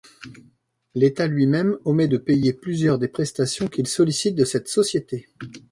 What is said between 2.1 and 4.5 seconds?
payer plusieurs des prestations qu'il sollicite de